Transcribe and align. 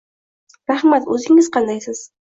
Rahmat, 0.73 1.07
o'zingiz 1.17 1.55
qandaysiz? 1.59 2.07